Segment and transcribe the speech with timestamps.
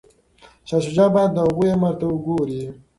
[0.67, 2.61] شاه شجاع باید د هغوی امر ته ګوري.